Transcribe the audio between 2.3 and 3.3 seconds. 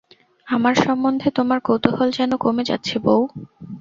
কমে যাচ্ছে বৌ।